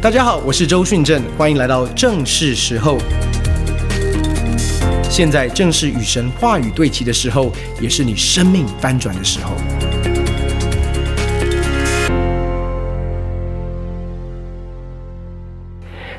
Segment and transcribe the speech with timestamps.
[0.00, 2.98] 大家好，我是周迅正，欢迎来到正是时候。
[5.10, 9.56] 现在正是与神话语对齐的时候，也是你生命翻转的时候。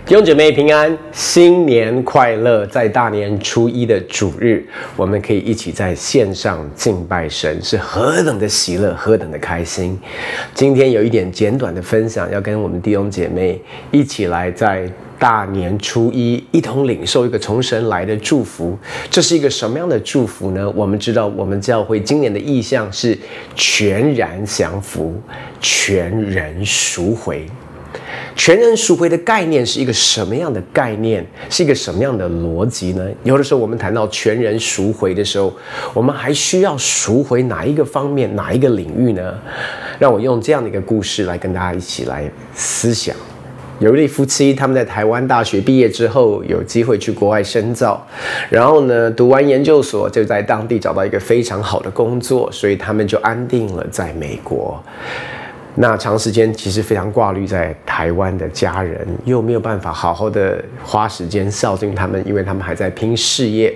[0.10, 2.66] 弟兄姐妹平安，新年快乐！
[2.66, 4.66] 在大年初一的主日，
[4.96, 9.96] 我们可以一起在线上敬拜神，是何等的喜乐，何等的开心。
[10.56, 18.76] 今天有一点简短的分享，要跟我们弟兄姐妹一起来在大年初一一同领受一个从神来的祝福。
[19.12, 20.68] 这是一个什么样的祝福呢？
[20.72, 23.16] 我们知道，我们教会今年的意向是
[23.54, 25.14] 全然降服，
[25.62, 27.46] 全人赎回。
[28.36, 31.26] 全人赎回的概念是一个什么样的概念？
[31.50, 33.06] 是一个什么样的逻辑呢？
[33.24, 35.54] 有的时候我们谈到全人赎回的时候，
[35.94, 39.34] 我们还需要赎回哪一个方面、哪一个领域呢？
[39.98, 43.16] 让我用这样的一个故事来跟大家一起来思想。
[43.80, 48.06] 有一对夫妻，他们在台湾大学毕业之后，有机会去国外深造，
[48.50, 54.82] 然后呢，读完研究所就在当地找到一个非常好的工作，所以他们就安定了在美国。
[55.82, 63.74] 那长时间其实非常挂虑在台湾的家人，又没有办法好好的花时间孝敬他们，因为他们还在拼事业，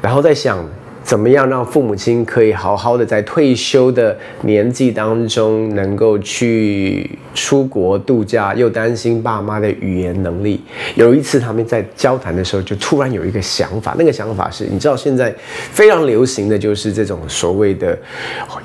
[0.00, 0.58] 然后在想。
[1.02, 10.62] 怎么样让父母亲可以好好的在退休的年纪当中能够去出国度假，又担心爸妈的语言能力。
[10.94, 15.34] 有一次他们在交谈的时候，就突然有一个想法，那个想法是，你知道现在
[15.72, 17.98] 非常流行的就是这种所谓的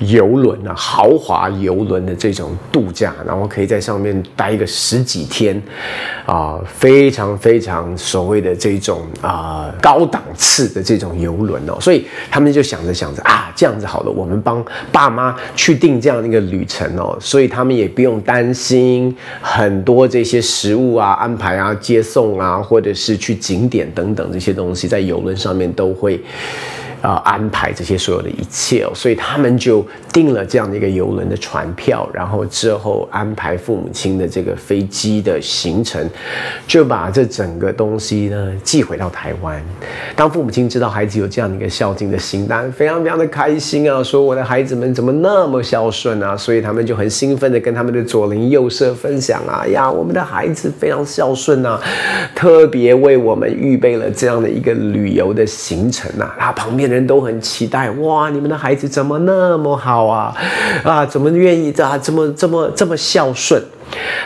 [0.00, 5.60] 游轮啊，豪华游轮的这种度假，然后可以在上面待个十几天，
[6.24, 12.06] 啊，非常非常所谓的这种啊高档次的这种游轮哦，所以。
[12.30, 26.20] 他们就想着想着啊，这样子好了，我们帮爸妈去定这样的一个旅程哦，所以他们也不用担心很多这些食物啊、安排啊、接送啊，或者是去景点等等这些东西，在游轮上面都会。
[27.08, 29.82] 啊、安排这些所有的一切哦，所以他们就
[30.12, 36.06] 订了这样的一个游轮的船票，然后之后安排父母亲的这个飞机的行程，
[36.66, 39.58] 就把这整个东西呢寄回到台湾。
[40.14, 51.80] 当父母亲知道孩子有这样的一个孝敬的心，当然非常非常的开心啊，说我的孩子们怎么那么孝顺啊，所以他们就很兴奋的跟他们的左邻右舍分享啊，呀，我们的孩子非常孝顺啊，
[52.34, 56.97] 特别为我们预备了这样的一个旅游的行程啊，他旁边的。
[57.06, 58.30] 都很期待哇！
[58.30, 60.34] 你们的孩子怎么那么好啊？
[60.82, 61.98] 啊，怎么愿意啊？
[61.98, 63.62] 这么这么这么孝顺？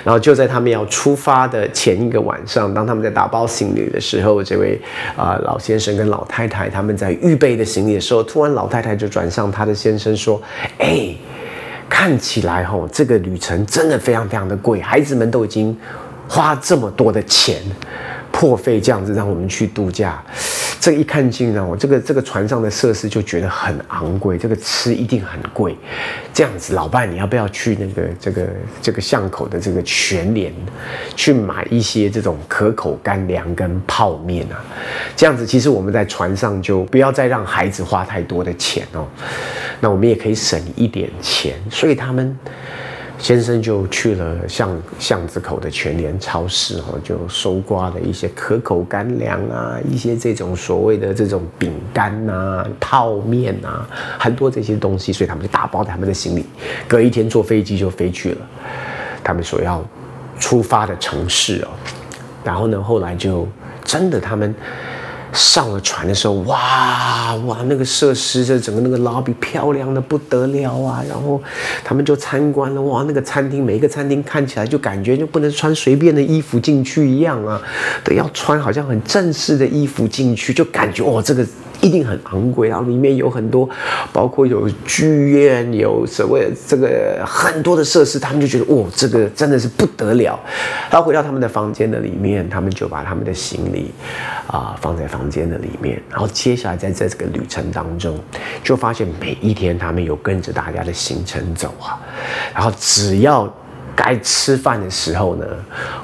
[0.04, 4.80] 然后就在他们要出发的前一个晚上，当他们在打包行李的时候，这位
[5.16, 10.42] 啊、老先生跟老太太他们在预备的行李的时候，突然老太太就转向他的先生说
[10.78, 11.14] ：“哎，
[11.88, 15.76] 看起来吼，这个旅程真的非常非常的贵，孩子们都已经
[16.28, 17.62] 花这么多的钱。”
[18.32, 20.20] 破费这样子让我们去度假，
[20.80, 25.76] 这一看进来，我这个这个船上的设施就觉得很昂贵，这个吃一定很贵。
[26.34, 28.48] 这样子，老伴你要不要去那个这个
[28.80, 30.52] 这个巷口的这个全联
[31.14, 34.58] 去买一些这种可口干粮跟泡面啊？
[35.14, 39.06] 这样子，其实我们在船上就不要再让孩子花太多的钱哦，
[39.78, 41.54] 那我们也可以省一点钱。
[41.70, 42.36] 所以他们。
[43.22, 53.86] 先生就去了巷巷子口的全联超市，哦，就搜刮了一些可口干粮啊，一些这种所谓的这种饼干呐、泡面呐，
[54.18, 56.44] 很多这些东西，所以他们就打包在他们的行李，
[56.88, 58.38] 隔一天坐飞机就飞去了
[59.22, 59.80] 他们所要
[60.40, 61.68] 出发的城市哦。
[62.42, 63.46] 然后呢，后来就
[63.84, 64.52] 真的他们。
[65.32, 71.02] 上了船的时候，哇哇，那个设施，这整个那个 lobby 漂亮的不得了啊！
[71.08, 71.42] 然后
[71.82, 77.60] 他们就参观了，哇，那个餐厅，每一个餐厅看起来就感觉就不能穿随便的衣服进去一样啊，
[78.04, 81.46] 得要穿好像很正式的衣服进去，就感觉哦，这个。
[81.82, 83.68] 一定很昂贵，然后里面有很多，
[84.12, 90.38] 包括有剧院，有所谓这个很多的设施，他们就觉得哦，这个真的是不得了。
[90.90, 93.90] 然后回到他们的房间的里面，他们就把他们的行李
[94.46, 98.16] 啊、放在房间的里面，然后接下来在这个旅程当中，
[98.62, 102.00] 就发现每一天他们有跟着大家的行程走啊，
[102.54, 103.52] 然后只要。
[103.94, 105.46] 该吃饭的时候呢，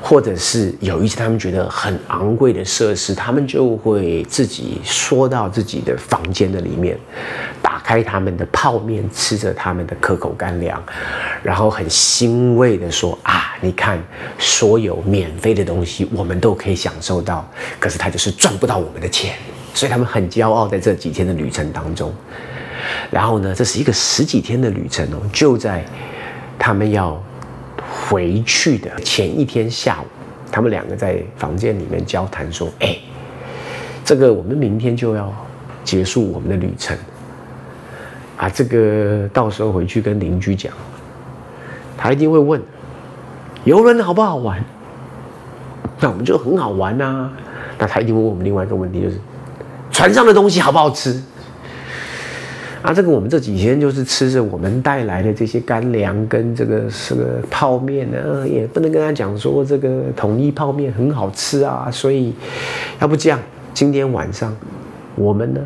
[0.01, 6.99] 或者是有一些他们觉得很昂贵的设施，他们就会自己缩到自己的房间的里面，
[7.63, 10.83] 打开他们的泡面，吃着他们的可口干粮，
[11.43, 13.99] 然后很欣慰的说：“啊，你看，
[14.39, 17.49] 所有免费的东西我们都可以享受到，
[17.81, 19.35] 可是他就是赚不到我们的钱，
[19.73, 22.13] 所以他们很骄傲在这几天的旅程当中。
[23.11, 25.85] 然后呢，这是一个十几天的旅程哦，就在
[26.59, 27.21] 他们要。”
[27.91, 30.05] 回去的前一天下午，
[30.53, 32.97] 他们两个在房间里面交谈说：“哎，
[34.05, 35.33] 这个我们明天就要
[35.85, 36.97] 结束我们的旅程
[38.37, 40.73] 啊，这个到时候回去跟邻居讲，
[41.97, 42.61] 他一定会问
[43.65, 44.63] 游轮好不好玩？
[46.01, 47.33] 那我们就很好玩呐、啊。
[47.79, 49.19] 那他一定会问我们另外一个问题，就是
[49.91, 51.23] 船上的东西好不好吃？”
[52.81, 62.33] 啊，这个我们这几天就是吃着我们带来的这些干粮跟这个这个泡面呢，也不能跟他讲说这个统一泡面很好吃啊，所以
[63.01, 63.41] 要不这样，
[63.75, 64.57] 今天晚上
[65.17, 65.61] 我们呢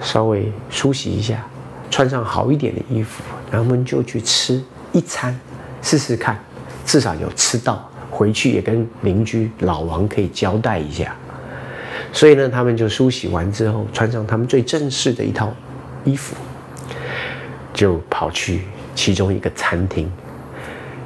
[0.00, 1.46] 稍微梳洗一下，
[1.88, 4.60] 穿上好一点的衣服，然后我们就去吃
[4.90, 5.38] 一餐，
[5.82, 6.36] 试试看，
[6.84, 11.14] 至少有吃到，回去也跟邻居老王可以交代一下。
[12.12, 15.54] 所以呢，他们就梳洗完之后，穿上他们最正式的一套。
[16.04, 16.34] 衣服，
[17.72, 18.62] 就跑去
[18.94, 20.10] 其中一个餐厅。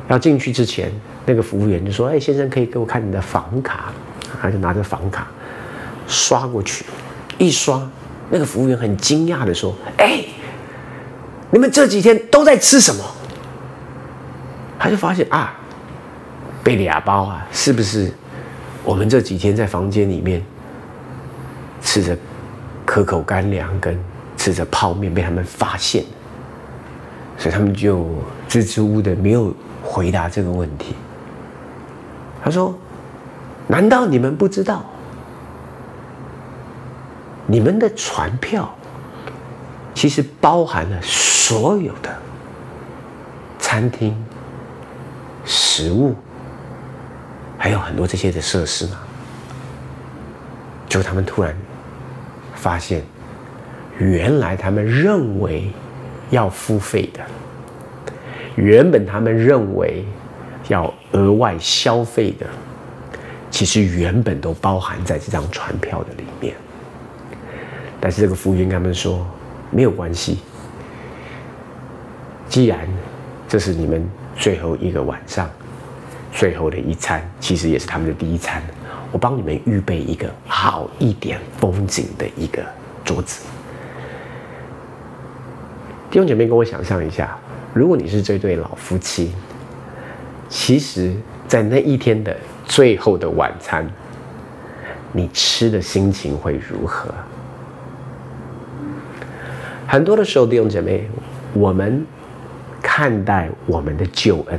[0.08, 0.90] 要进去之前，
[1.24, 3.92] 那个服务员就说：“哎，先生，可以给我看你的房卡？”
[4.40, 5.26] 他就拿着房卡
[6.06, 6.84] 刷过去，
[7.38, 7.88] 一刷，
[8.30, 10.24] 那个服务员很惊讶的说：“哎，
[11.50, 13.02] 你们这几天都在吃什么？”
[14.78, 15.54] 他就发现啊，
[16.62, 18.12] 被俩包啊，是不是？
[18.84, 20.40] 我们这几天在房间里面
[21.82, 22.16] 吃着
[22.84, 23.98] 可口干粮跟。
[24.46, 26.04] 吃着泡面被他们发现，
[27.36, 28.06] 所以他们就
[28.46, 29.52] 支支吾吾的没有
[29.82, 30.94] 回答这个问题。
[32.44, 32.72] 他说
[33.66, 34.84] ：“难道你们不知道，
[37.44, 38.72] 你们的船票
[39.92, 42.16] 其实包含了所有的
[43.58, 44.16] 餐厅、
[45.44, 46.14] 食物，
[47.58, 49.00] 还有很多这些的设施吗？”
[50.88, 51.52] 就他们突然
[52.54, 53.02] 发现。
[53.98, 55.70] 原来他们认为
[56.30, 57.20] 要付费的，
[58.56, 60.04] 原本他们认为
[60.68, 62.46] 要额外消费的，
[63.50, 66.54] 其实原本都包含在这张船票的里面。
[68.00, 69.26] 但是这个服务员跟他们说
[69.70, 70.38] 没有关系，
[72.48, 72.86] 既然
[73.48, 74.06] 这是你们
[74.36, 75.50] 最后一个晚上，
[76.32, 78.62] 最后的一餐，其实也是他们的第一餐，
[79.10, 82.62] 我帮你们预备一个好一点风景的一个
[83.02, 83.46] 桌子。
[86.16, 87.36] 弟兄姐妹，跟我想象一下，
[87.74, 89.32] 如果你是这对老夫妻，
[90.48, 91.14] 其实，
[91.46, 92.34] 在那一天的
[92.64, 93.86] 最后的晚餐，
[95.12, 97.10] 你吃的心情会如何？
[99.86, 101.06] 很多的时候，弟兄姐妹，
[101.52, 102.06] 我们
[102.80, 104.58] 看待我们的救恩，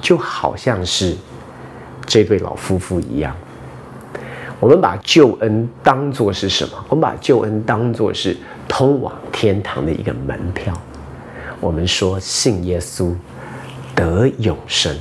[0.00, 1.16] 就好像是
[2.04, 3.32] 这对老夫妇一样，
[4.58, 6.72] 我们把救恩当作是什么？
[6.88, 8.36] 我们把救恩当作是。
[8.68, 10.72] 通往天堂的一个门票，
[11.60, 13.14] 我们说信耶稣
[13.94, 14.96] 得永生。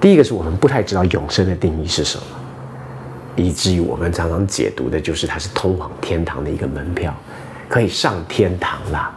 [0.00, 2.24] 第一个是我们不太知道永生的定义是什么，
[3.36, 7.14] 以至于我们常常解读的就是它是通往天堂的一个门票，
[7.68, 9.12] 可以上天堂啦。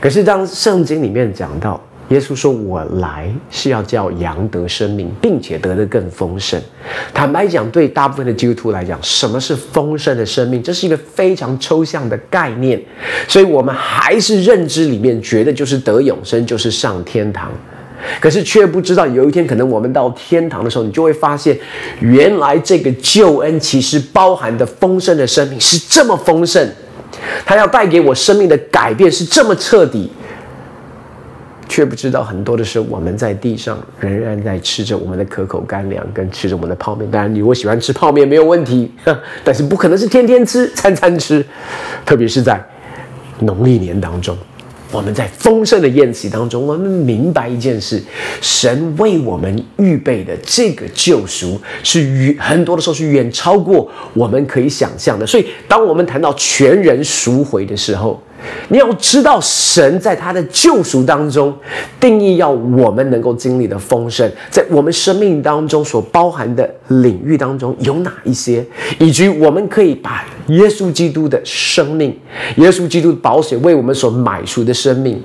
[0.00, 6.58] 可是当圣经里面讲到，耶稣说：“我来是要叫羊得生命，并且得的更丰盛。”
[7.12, 10.62] 坦白讲，对大部分的基督徒来讲，什么是丰盛的生命？
[10.62, 12.82] 这是一个非常抽象的概念，
[13.28, 17.52] 所以我们还是认知里面觉得就是得永生，就是上天堂。
[18.20, 21.58] 可是却不知道，有一天可能我们到天堂的时候，你就会发现，
[22.00, 26.66] 原来这个救恩其实包含的丰盛的生命是这么丰盛，
[27.44, 30.10] 它要带给我生命的改变是这么彻底。
[31.68, 37.08] 却不知道，很多的时候，我们在地上仍然在吃着我们的可口干粮，跟吃着我们的泡面。
[37.10, 38.90] 当然，你如果喜欢吃泡面没有问题，
[39.44, 41.44] 但是不可能是天天吃、餐餐吃，
[42.06, 42.60] 特别是在
[43.40, 44.36] 农历年当中。
[44.90, 48.02] 我们在丰盛的宴席当中，我们明白一件事：
[48.40, 55.26] 神为我们预备的这个救赎，是远很多的时候是远超过我们可以想象的。
[55.26, 58.18] 所以，当我们谈到全人赎回的时候，
[58.68, 61.56] 你要知道，神在他的救赎当中
[61.98, 68.64] 定义要我们能够经历的丰盛，在我们生命当中所包含的领域当中有哪一些，
[68.98, 72.16] 以及我们可以把耶稣基督的生命、
[72.56, 75.22] 耶稣基督的保险为我们所买赎的生命。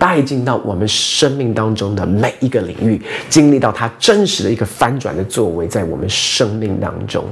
[0.00, 7.22] 带进到我们生命当中的每一个领域，经历到他真实的一个翻转的作为，在我们生命当中。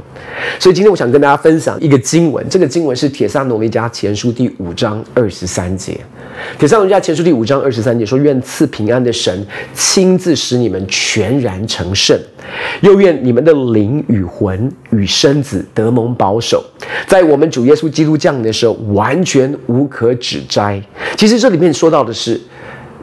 [0.61, 5.99] 所以今天我想跟大家分享一个经文，这个经文是《帖撒罗尼迦前书》第五章二十三节。
[6.61, 12.17] 《帖撒罗尼迦前书》第五章二十三节说：“愿赐平安的神亲自使你们全然成圣，
[12.83, 16.65] 又愿你们的灵与魂与身子得蒙保守，
[17.07, 20.83] 在我们主耶稣基督降临的时候，完全无可指摘。”
[21.17, 22.41] 其实这里面说到的是。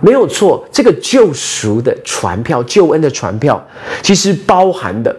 [0.01, 3.65] 没有错，这个救赎的传票、救恩的传票，
[4.03, 5.15] 其实包含的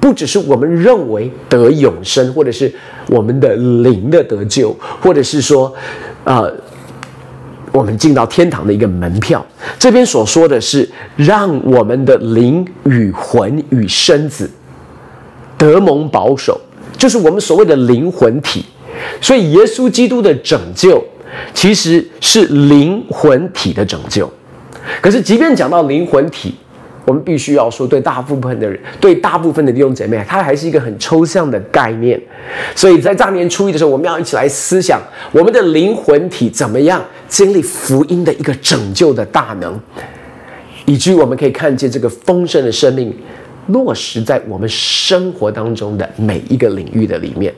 [0.00, 2.72] 不只是我们认为得永生，或者是
[3.08, 5.72] 我们的灵的得救，或者是说，
[6.24, 6.52] 呃，
[7.70, 9.44] 我们进到天堂的一个门票。
[9.78, 14.50] 这边所说的是让我们的灵与魂与身子
[15.64, 16.60] 德蒙保守，
[16.98, 18.64] 就是我们所谓的灵魂体。
[19.20, 21.02] 所以，耶稣基督的拯救。
[21.52, 24.32] 其实是灵魂体的拯救，
[25.00, 26.54] 可是即便讲到灵魂体，
[27.04, 32.20] 我们必须要说，对大部分的人，对大部分的弟兄姐妹，它还是一个很抽象的概念。
[32.76, 35.00] 所以在大年初一的时候，我们要一起来思想
[35.32, 39.76] 我们的灵魂体怎么样经历福音的一个拯救的大能，
[40.84, 43.12] 以至于我们可以看见这个丰盛的生命
[43.68, 47.52] 落实在我们生活当中的每一个领域的里面。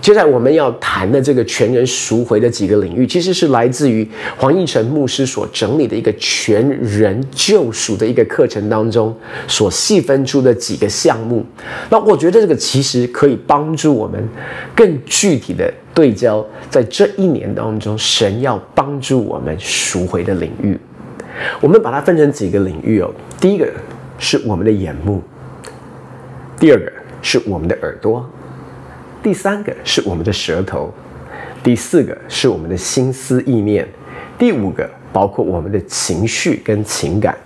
[0.00, 4.04] 接下来我们要谈的这个全人赎回的几个领域，其实是来自于
[4.36, 9.16] 黄义成牧师所整理的一个全人救赎的一个课程当中
[9.46, 11.44] 所细分出的几个项目。
[11.88, 14.28] 那我觉得这个其实可以帮助我们
[14.74, 20.76] 更具体的对焦在这一年当中神要帮助我们赎回的领域。
[21.60, 23.08] 我们把它分成几个领域哦。
[23.40, 23.70] 第一个
[24.18, 25.22] 是我们的眼目，
[26.62, 28.24] 第二个是我们的耳朵。
[29.20, 30.94] 第三个是我们的舌头，
[31.60, 33.84] 第四个是我们的心思意念，
[34.38, 37.36] 第五个包括我们的情绪跟情感，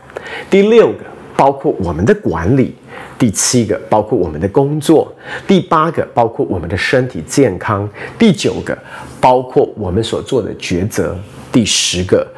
[0.50, 0.98] 第六个
[1.34, 2.74] 包括我们的管理，
[3.18, 5.10] 第七个包括我们的工作，
[5.46, 8.76] 第八个包括我们的身体健康，第九个
[9.18, 11.18] 包括我们所做的抉择，
[11.50, 12.30] 第十个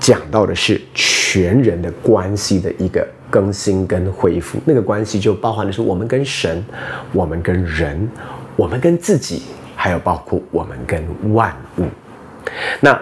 [0.00, 6.64] 讲到的是全人的关系的一个更新跟恢复，那个关系就包含的是我们跟神，
[7.12, 8.08] 我们跟人。
[8.56, 9.42] 我们跟自己，
[9.76, 11.84] 还有包括我们跟万物。
[12.80, 13.00] 那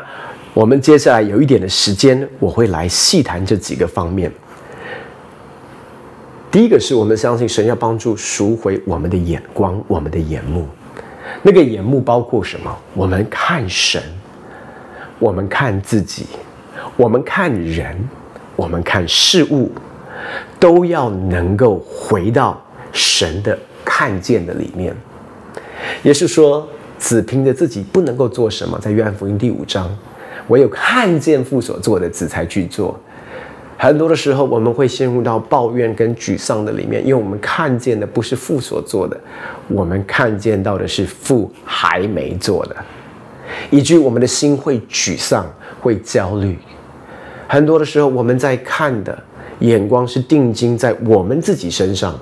[0.52, 4.30] 我们接下来有一点的时间，我会来细谈这几个方面。
[6.50, 10.66] 第一个是我们相信神要帮助赎回我们的眼光，我们的眼目。
[11.42, 12.78] 那个眼目包括什么？
[12.92, 14.02] 我们看神，
[15.18, 16.26] 我们看自己，
[16.98, 17.96] 我们看人，
[18.56, 19.72] 我们看事物，
[20.58, 22.60] 都要能够回到
[22.92, 24.94] 神的看见的里面。
[26.02, 26.66] 也是说，
[26.98, 29.94] 子凭着自己不能够做什么，在约翰福音第五章，
[30.48, 32.98] 唯有看见父所做的，子才去做。
[33.78, 39.20] 很多的时候，我们会陷入到抱怨跟沮丧的里面，因为我们看见的不是父所做的，
[39.68, 42.76] 我们看见到的是父还没做的，
[43.70, 45.46] 以至于我们的心会沮丧，
[45.80, 46.58] 会焦虑。
[47.46, 49.16] 很多的时候，我们在看的
[49.60, 52.18] 眼光是定睛在我们自己身上。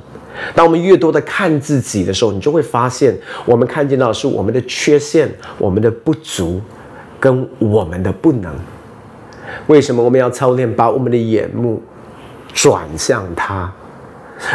[0.54, 6.60] 当我们越多的看自己的时候，你就会发现，我们看见到的是我们的缺陷、我们的不足，
[7.20, 8.52] 跟我们的不能。
[9.68, 11.80] 为什么我们要操练把我们的眼目
[12.52, 13.72] 转向他，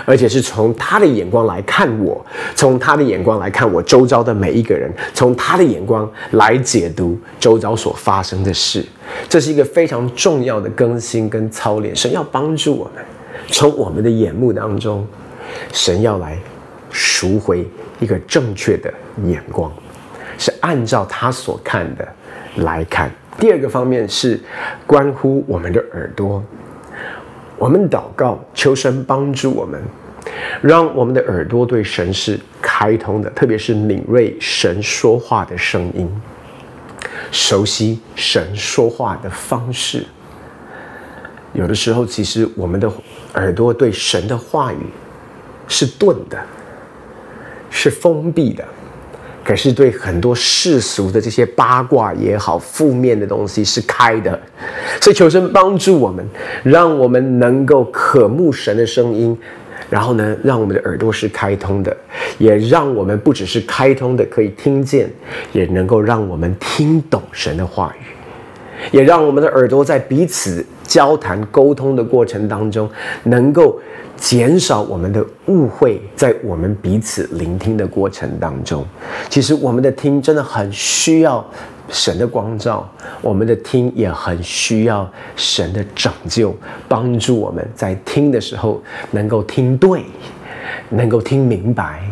[0.05, 8.85] 而且是从他的眼光来看我，从他的眼光来看我周遭的每一个人，从他的眼光来解读周遭所发生的事。
[9.27, 11.95] 这是一个非常重要的更新跟操练。
[11.95, 13.03] 神要帮助我们，
[13.47, 15.05] 从我们的眼目当中。
[15.73, 16.37] 神要来
[16.91, 17.67] 赎回
[17.99, 18.93] 一个正确的
[19.23, 19.71] 眼光，
[20.37, 22.07] 是按照他所看的
[22.57, 23.11] 来看。
[23.39, 24.39] 第二个方面是
[24.85, 26.43] 关乎我们的耳朵，
[27.59, 29.79] 我们祷告求神帮助我们，
[30.61, 36.09] 让我们的耳朵对神是开通的，特别是敏锐神说话的声音，
[37.31, 40.05] 熟悉神说话的方式。
[41.53, 42.89] 有的时候，其实我们的
[43.35, 44.77] 耳朵对神的话语。
[45.71, 46.37] 是钝的，
[47.69, 48.65] 是封闭的，
[49.49, 54.39] 可是对很多世俗的这些八卦也好，负面的东西是开的。
[55.01, 56.23] 所以求神帮助我们，
[56.61, 59.35] 让我们能够渴慕神的声音，
[59.89, 61.97] 然后呢，让我们的耳朵是开通的，
[62.37, 65.09] 也让我们不只是开通的可以听见，
[65.51, 68.05] 也能够让我们听懂神的话语，
[68.91, 72.89] 也让我们的耳朵在彼此交谈沟通的过程当中
[73.23, 73.79] 能够。
[74.21, 78.85] 减少我们的误会，在我们彼此聆听的过程当中，
[79.29, 81.41] 其实我们的听真的很需要
[81.87, 82.85] 神的光照，
[83.21, 86.53] 我们的听也很需要神的拯救，
[86.89, 90.03] 帮助我们在听的时候能够听对，
[90.89, 92.03] 能够听明白，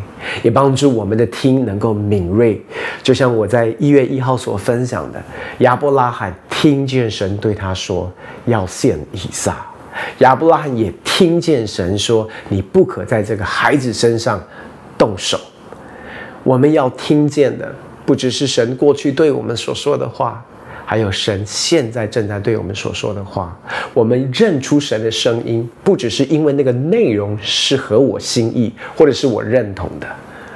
[0.44, 2.62] 也帮助我们的听能够敏锐。
[3.02, 5.22] 就像我在一月一号所分享的，
[5.60, 8.12] 亚伯拉罕听见神对他说
[8.46, 9.66] 要献以撒。
[10.20, 14.42] 亚伯拉罕也听见神说：“你不可在这个孩子身上
[14.98, 15.40] 动手。”
[16.44, 17.74] 我们要听见的
[18.06, 20.46] 不只是神过去对我们所说的话，
[20.90, 23.60] 还有神现在正在对我们所说的话。
[23.94, 30.08] 我们认出神的声音，不只是因为那个内容是合我心意，或者是我认同的，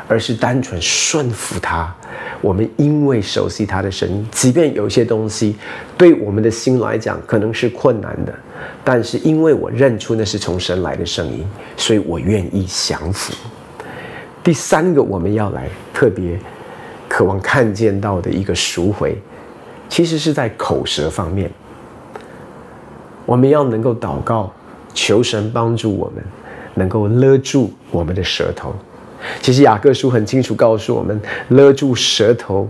[0.07, 1.93] 而是单纯顺服他。
[2.39, 5.57] 我们因为熟悉他的声音，即便有一些东西
[5.97, 8.33] 对我们的心来讲可能是困难的，
[8.85, 11.45] 但是因为我认出那是从神来的声音，
[11.75, 13.33] 所以我愿意降服。
[14.41, 16.39] 第三个，我们要来特别
[17.09, 19.21] 渴望看见到的一个赎回，
[19.91, 21.51] 其实是在口舌方面，
[23.25, 24.49] 我们要能够祷告，
[24.93, 26.23] 求神帮助我们，
[26.75, 28.73] 能够勒住我们的舌头。
[29.41, 31.19] 其实雅各书很清楚告诉我们，
[31.49, 32.65] 勒住舌头，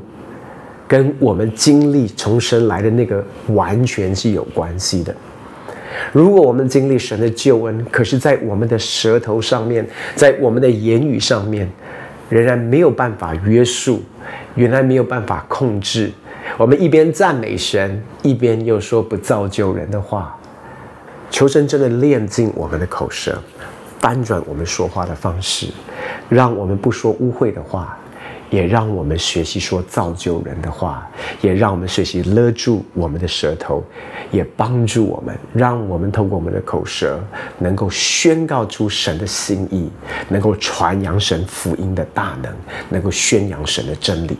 [0.88, 5.16] 跟我们经历从神来的那个完全是有关系的。
[6.12, 11.70] 如果我们经历神的救恩，可是在我们的舌头上面，在我们的言语上面，
[12.30, 14.02] 仍然没有办法约束，
[14.56, 16.12] 原来没有办法控制，
[16.58, 20.38] 我们一边赞美神，一边又说不造就人的话，
[21.30, 23.42] 求神真的炼净我们的口舌。
[24.00, 25.68] 翻转我们说话的方式，
[26.28, 27.96] 让我们不说污秽的话，
[28.50, 31.08] 也让我们学习说造就人的话，
[31.40, 33.84] 也让我们学习勒住我们的舌头，
[34.32, 37.24] 也帮助我们，让我们通过我们的口舌，
[37.60, 39.88] 能够宣告出神的心意，
[40.30, 42.52] 能够传扬神福音的大能，
[42.90, 44.36] 能够宣扬神的真理。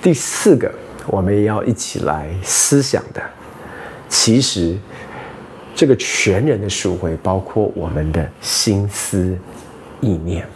[0.00, 0.72] 第四个，
[1.06, 3.22] 我们也要一起来思想的，
[4.08, 4.76] 其实。
[5.76, 9.36] 这个全人的赎回，包括我们的心思
[10.00, 10.46] 意念，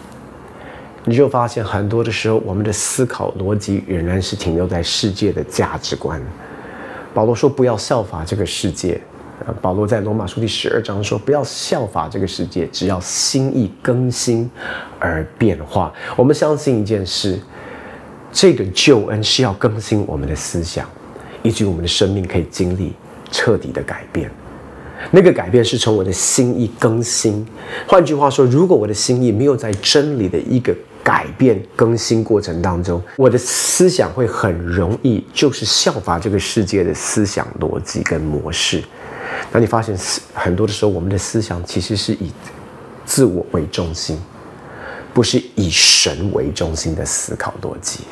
[1.05, 6.23] 你就发现很多的时候，我们的思考逻辑仍然是停留在世界的价值观。
[7.13, 9.01] 保罗说：“不要效法这个世界。”
[9.61, 14.49] 保罗在罗马书第十二章说：“不要效法这个世界，只要心意更新
[15.01, 17.37] 而变化。”我们相信一件事：
[18.33, 20.89] 这个救恩是要更新我们的思想，
[21.43, 22.93] 以及我们的生命可以经历
[23.31, 24.31] 彻底的改变。
[25.11, 27.47] 那个改变是从我的心意更新。
[27.87, 38.83] 换句话说，如果我的心意没有在真理的一个改变更新过程当中，我的思想会很容易就是效法这个世界的思想逻辑跟模式。
[39.53, 39.97] 那你发现
[40.35, 42.33] 很多的时候，我们的思想其实是以
[43.07, 44.21] 自我为中心，
[45.19, 48.05] 不是以神为中心的思考逻辑。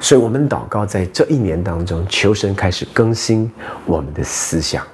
[0.00, 3.48] 所以，我们祷告在这一年当中，求神开始更新
[3.86, 4.84] 我们的思想。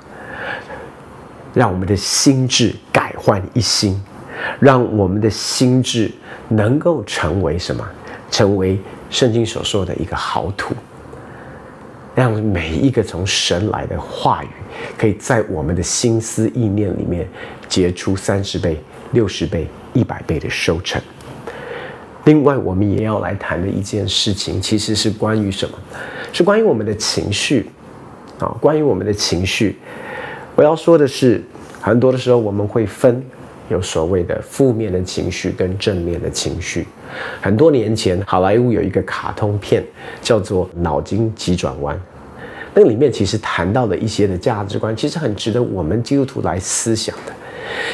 [1.54, 3.98] 让我们的心智改换一新，
[4.60, 6.12] 让我们的心智
[6.46, 7.82] 能够成为什么？
[8.30, 10.74] 成为圣经所说的一个好土，
[12.14, 14.48] 让每一个从神来的话语，
[14.98, 17.26] 可以在我们的心思意念里面
[17.66, 18.78] 结出三十倍、
[19.12, 21.00] 六十倍、一百倍的收成。
[22.24, 25.78] 另外，我们也要来谈的一件事情，其实是关于什么？
[26.32, 27.70] 是关于我们的情绪
[28.38, 29.78] 啊，关于我们的情绪。
[30.54, 31.42] 我要说的是，
[31.80, 33.24] 很多的时候我们会分
[33.70, 36.86] 有所谓的负面的情绪跟正面的情绪。
[37.40, 39.82] 很多年前，好莱坞有一个卡通片
[40.20, 41.96] 叫做《脑筋急转弯》，
[42.74, 47.32] 那里面其实谈到的一些的价值观，其实很值得我们基督徒来思想的。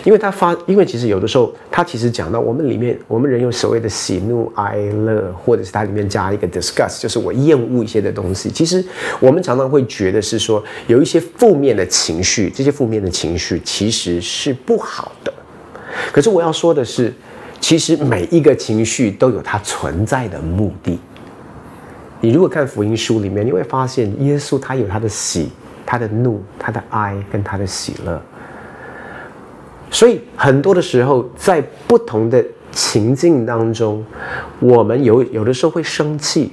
[0.05, 8.51] 因为他发，因为其实有的时候，他其实讲到我们里面，我们人有所谓的喜怒哀乐，或者是它里面加一个 disgust，就是我厌恶一些的东西。
[8.51, 8.85] 其实
[9.21, 15.33] 我们常常会觉得是说，有一些负面的情绪，这些负面的情绪其实是不好的。
[16.13, 17.13] 可是我要说的是，
[17.61, 20.99] 其实每一个情绪都有它存在的目的。
[22.21, 25.51] 你如果看福音书里面，你会发现耶稣他有他的喜、
[25.85, 28.23] 他的怒、他的哀跟他的喜乐。
[29.95, 34.05] 所以很多的时候，在不同的情境当中，
[34.59, 36.53] 我们有有的时候会生气。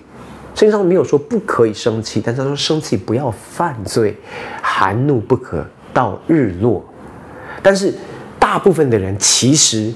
[0.53, 4.15] 圣经上没有说不可以生气，但是他说生气不要犯罪，
[4.61, 6.85] 含怒不可到日落。
[7.63, 7.91] 但是
[8.37, 9.91] 大部分的人其实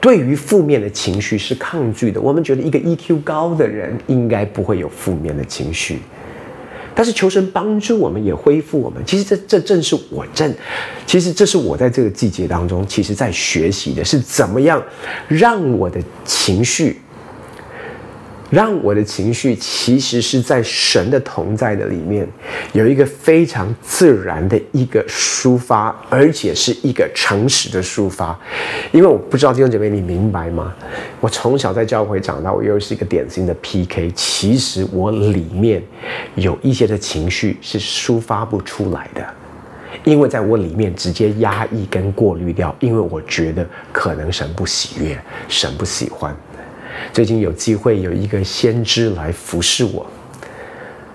[0.00, 2.20] 对于负面的情绪是抗拒的。
[2.20, 5.98] 我们觉得一个 EQ 高的人应该不会有负面的情绪。
[6.96, 9.00] 但是求神帮助我们，也恢复我们。
[9.04, 10.52] 其实这这正是我正，
[11.06, 14.82] 其实这是我在这个季节当中，其实在学习的是怎么样
[15.28, 16.98] 让我的情绪。
[18.48, 22.26] 让我的情绪其实是在神的同在的里面，
[22.72, 28.38] 有一个非常自然的一个抒发，而且是一个诚实的抒发。
[28.92, 30.72] 因为我不知道弟兄姐妹你明白吗？
[31.20, 34.12] 我从小在教会长大，我又是一个典型的 PK。
[34.14, 35.82] 其实我里面
[36.36, 39.26] 有一些的情绪是抒发不出来的，
[40.04, 46.34] 因为在我里面直接压抑跟过滤掉，因为我觉得可能神不喜悦，神不喜欢。
[47.12, 50.06] 最近有机会有一个先知来服侍我，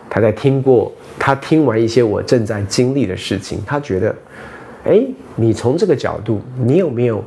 [0.09, 4.15] 他在听过，他听完一些我正在经历的事情，他觉得，
[4.85, 5.01] 哎，
[5.35, 7.23] 你从这个角度，你有没有，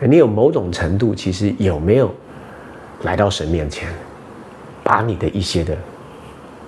[0.00, 2.12] 你有某种程度，其实有没有
[3.02, 3.88] 来到神面前，
[4.82, 5.76] 把你的一些的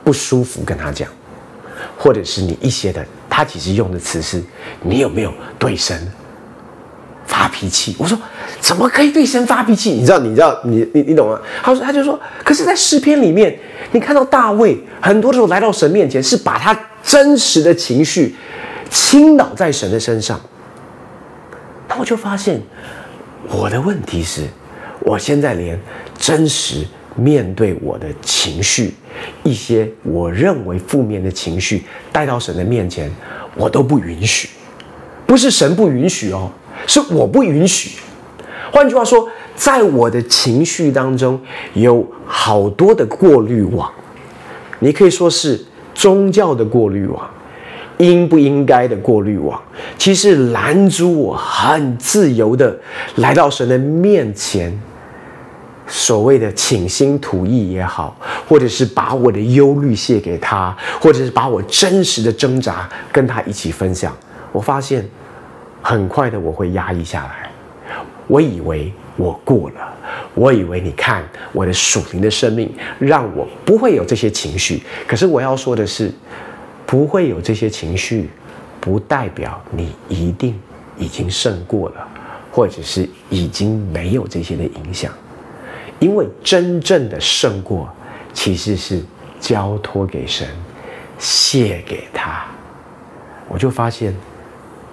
[0.04, 1.08] 不舒服跟他讲，
[1.98, 4.42] 或者是你一些的，他其实用的词是，
[4.80, 6.00] 你有没有对神
[7.34, 7.96] 发脾气？
[7.98, 8.16] 我说。
[8.60, 9.90] 怎么可以对神发脾气？
[9.90, 10.18] 你知道？
[10.20, 10.58] 你知道？
[10.64, 11.38] 你你你懂吗？
[11.62, 13.54] 他说，他就说，可是，在诗篇里面，
[13.92, 18.34] 你看到大卫很多时候来到神面前，是把他真实的情绪
[18.88, 20.40] 倾倒在神的身上。
[21.88, 22.58] 那我就发现，
[23.50, 24.46] 我的问题是，
[25.00, 25.78] 我现在连
[26.18, 28.94] 真实面对我的情绪，
[29.42, 33.12] 一些我认为负面的情绪带到神的面前，
[33.56, 34.48] 我都不允许。
[35.26, 36.50] 不是神不允许哦，
[36.86, 37.98] 是我不允许。
[38.72, 41.40] 换句话说，在我的情绪当中
[41.74, 43.90] 有好多的过滤网，
[44.80, 47.30] 你可以说是宗教的过滤网，
[47.98, 49.60] 应不应该的过滤网，
[49.96, 52.76] 其实拦阻我很自由的
[53.16, 54.76] 来到神的面前，
[55.86, 58.16] 所谓的倾心吐意也好，
[58.48, 64.12] 或者是把我的忧虑卸给他，或者是把我真实的挣扎跟他一起分享，
[64.50, 65.08] 我发现
[65.84, 67.50] 很快的我会压抑下来。
[68.26, 69.92] 我以为我过了，
[70.32, 74.82] 我以为你看我的属灵的生命让我不会有这些情绪。
[75.06, 76.10] 可是我要说的是，
[76.86, 78.30] 不会有这些情绪，
[78.80, 80.58] 不代表你一定
[80.96, 82.08] 已经胜过了，
[82.50, 85.12] 或者是已经没有这些的影响。
[86.00, 87.94] 因为真正的胜过，
[88.32, 89.04] 其实是
[89.38, 90.48] 交托给神，
[91.18, 92.46] 谢给他。
[93.50, 94.16] 我就发现。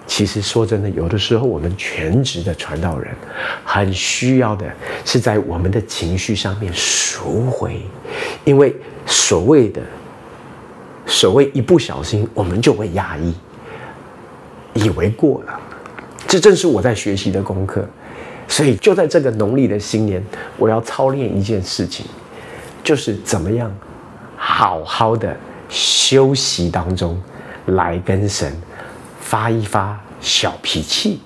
[0.06, 3.14] 其实说真的，有的时候我们全职的传道人，
[3.64, 4.66] 很需要的
[5.04, 7.80] 是在我们的情绪上面赎回，
[8.44, 8.74] 因为
[9.06, 9.80] 所谓的
[11.06, 13.34] 所谓一不小心，我们就会压抑，
[14.74, 15.58] 以为过了，
[16.26, 17.88] 这正是我在学习的功课。
[18.48, 20.22] 所以就在这个农历的新年，
[20.58, 22.04] 我要操练一件事情，
[22.84, 23.74] 就是怎么样
[24.36, 25.34] 好好的
[25.70, 27.18] 休息当中
[27.66, 28.54] 来跟神。
[29.32, 31.18] 发一发小脾气，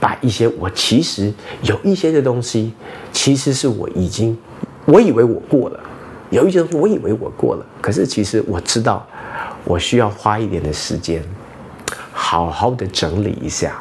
[0.00, 1.32] 把一些我其实
[1.62, 2.72] 有一些的东西，
[3.12, 4.36] 其实是我已经，
[4.84, 5.78] 我以为我过了，
[6.30, 9.06] 有一些东西我以为我过了，可是其实我知道，
[9.62, 11.22] 我需要花一点的时间，
[12.12, 13.80] 好好的整理一下，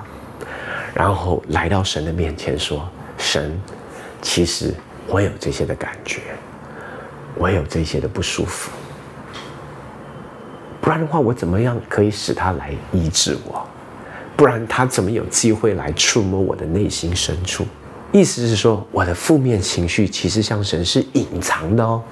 [0.94, 3.60] 然后来到神的面前说：神，
[4.22, 4.72] 其实
[5.08, 6.22] 我有这些的感觉，
[7.34, 8.70] 我有这些的不舒服。
[10.86, 13.68] 不然的话，我怎么样可以使他来医治我？
[14.36, 17.66] 不然他怎么有机会来触摸我的内心深处？
[18.12, 22.04] 意思是说，我的负面情绪其实向神是隐藏的哦，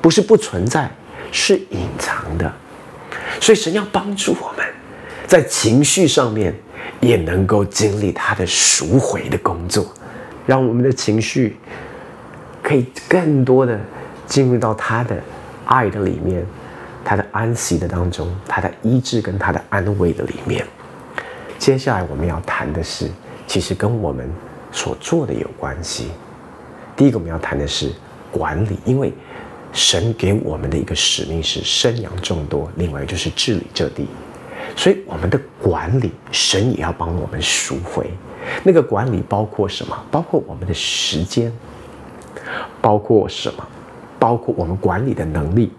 [0.00, 0.90] 不是不存在，
[1.30, 2.50] 是隐藏的。
[3.38, 4.64] 所以神要帮助我们，
[5.26, 6.54] 在情绪上面
[7.00, 9.86] 也能够经历他的赎回的工作，
[10.46, 11.58] 让我们的情绪
[12.62, 13.78] 可以更多的
[14.26, 15.22] 进入到他的
[15.66, 16.42] 爱的里面。
[17.08, 20.66] 他的安息的当中，他的医治跟他的安慰的里面，
[21.56, 23.08] 接下来我们要谈的是，
[23.46, 24.28] 其实跟我们
[24.72, 26.10] 所做的有关系。
[26.96, 27.92] 第一个我们要谈的是
[28.32, 29.12] 管理，因为
[29.72, 34.08] 神给我们的一个使命是生养众多，另外就是治理这地，
[34.74, 38.10] 所以我们的管理，神也要帮我们赎回。
[38.64, 39.96] 那个管理包括什么？
[40.10, 41.52] 包括我们的时间，
[42.82, 43.64] 包括什么？
[44.18, 45.70] 包括我们管理的能力。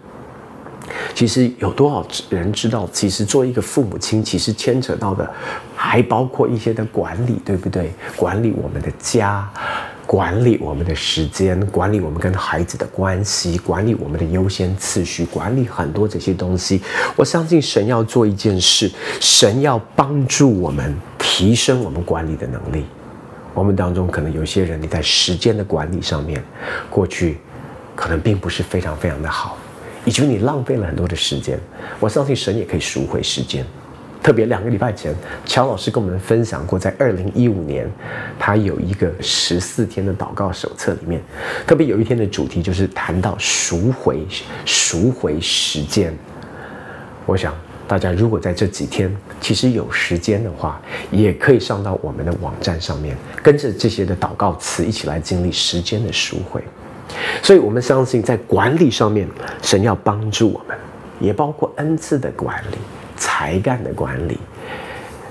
[1.14, 2.88] 其实有多少人知道？
[2.92, 5.28] 其实做一个父母亲，其实牵扯到的
[5.74, 7.92] 还包括一些的管理，对不对？
[8.16, 9.48] 管理我们的家，
[10.06, 16.80] 管理我们的时间，管理我们跟孩子的关系，管理我们的优先次序，管理很多这些东西。
[17.16, 22.84] 我相信神要做一件事，神要帮助我们提升我们管理的能力。
[23.54, 26.42] 我们当中可能有些人，你在时间的管理上面，
[26.88, 27.38] 过去
[27.96, 29.58] 可能并不是非常非常的好。
[30.08, 31.60] 以及你浪费了很多的时间，
[32.00, 33.62] 我相信神也可以赎回时间。
[34.22, 37.86] 特别两个礼拜前，乔老师跟我们分享过，在二零一五年，
[38.38, 41.20] 他有一个十四天的祷告手册里面，
[41.66, 44.26] 特别有一天的主题就是谈到赎回、
[44.64, 46.10] 赎回时间。
[47.26, 47.54] 我想
[47.86, 56.64] 大家如果在这几天其实有时间的话，也可以上到我们的网站上面，跟着这些的祷告词一起来经历时间的赎回。
[57.42, 59.26] 所以，我们相信在管理上面，
[59.62, 60.76] 神要帮助我们，
[61.20, 62.78] 也包括恩赐的管理、
[63.16, 64.38] 才干的管理、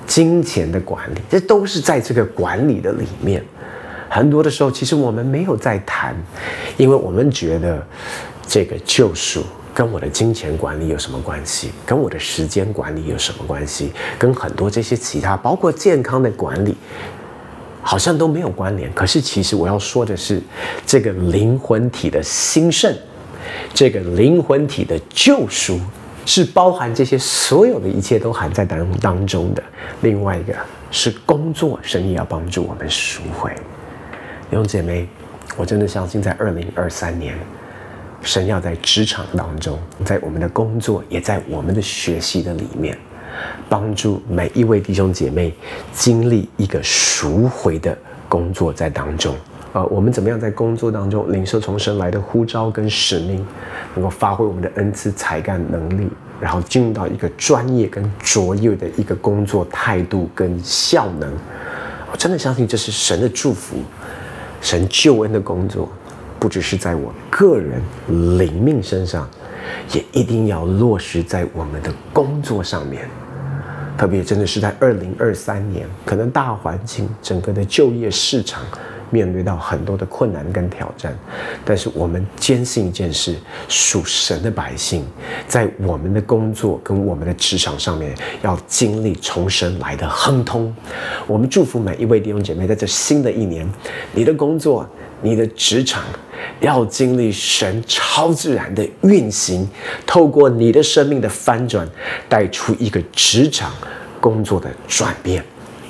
[0.05, 3.43] 金钱的管理，这都是在这个管理的里面。
[4.09, 6.15] 很多的时候，其实我们没有在谈，
[6.77, 7.85] 因为我们觉得
[8.47, 11.71] 这个救赎跟我的金钱管理有什么关系？
[11.85, 13.91] 跟我的时间管理有什么关系？
[14.17, 16.75] 跟很多这些其他，包括健康的管理，
[17.87, 18.91] 好像都没有关联。
[18.91, 20.41] 可是其实我要说的是，
[20.85, 22.93] 这个灵魂体的兴盛，
[23.73, 25.79] 这个灵魂体的救赎，
[26.25, 29.63] 是包含这些所有的一切都含在当当中的。
[30.01, 30.53] 另外一个
[30.91, 33.49] 是工作，神也要帮助我们赎回。
[34.49, 35.07] 弟兄姐妹，
[35.55, 37.37] 我真的相信，在二零二三年。
[38.23, 42.97] 神要在职场当中，在我们的工作，也在我们的学习的里面，
[43.69, 45.53] 帮助每一位弟兄姐妹
[45.91, 47.97] 经历一个赎回的
[48.29, 49.35] 工作在当中。
[49.73, 53.45] 呃，我们怎么样在工作当中领受从神来的呼召跟使命，
[53.93, 56.07] 能够发挥我们的恩赐、才干、能力，
[56.39, 61.31] 然后进入到一个专业跟卓越的一个工作态度跟效能。
[62.11, 63.77] 我真的相信这是神的祝福，
[64.61, 65.87] 神救恩的工作。
[66.39, 67.81] 不只是在我个人
[68.37, 69.27] 灵命身上，
[69.91, 73.09] 也一定要落实在我们的工作上面。
[73.97, 78.61] 特别真的是在二零二三年，可能大环境整个的就业市场
[79.09, 81.17] 面对到很多的困难跟挑战，
[81.65, 83.35] 但是我们坚信一件事：
[83.67, 85.03] 属神的百姓，
[85.47, 90.73] 在我们的工作跟我们的职场上面，要经历从神来的亨通。
[91.25, 93.67] 我们祝福每一位弟兄姐妹，在这新的一年，
[94.13, 94.87] 你的工作。
[95.21, 96.03] 你的职场
[96.59, 99.67] 要经历神超自然的运行，
[100.05, 101.87] 透过你的生命的翻转，
[102.29, 103.71] 带出一个职场
[104.19, 105.43] 工作的转变。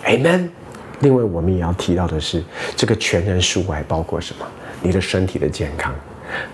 [0.06, 0.50] Amen。
[1.02, 2.44] 另外，我们也要提到的是，
[2.76, 4.46] 这个全人赎回包括什么？
[4.82, 5.94] 你的身体的健康、